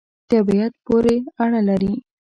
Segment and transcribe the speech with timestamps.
[0.29, 1.93] طبعیت پوری اړه لری